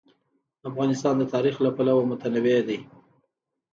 افغانستان 0.69 1.15
د 1.17 1.23
تاریخ 1.33 1.55
له 1.65 1.69
پلوه 1.77 2.03
متنوع 2.11 2.59
دی. 2.67 2.79